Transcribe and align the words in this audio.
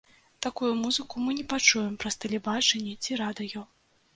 Такую 0.45 0.69
музыку 0.83 1.21
мы 1.25 1.35
не 1.39 1.45
пачуем 1.53 1.91
праз 2.05 2.17
тэлебачанне 2.25 2.99
ці 3.03 3.19
радыё. 3.25 3.61